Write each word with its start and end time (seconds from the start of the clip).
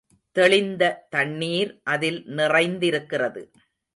தெளிந்த 0.35 0.83
தண்ணீர் 1.09 1.79
அதில் 1.83 2.19
நிறைந்திருக்கிறது. 2.27 3.43